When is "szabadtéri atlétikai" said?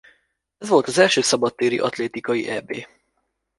1.21-2.47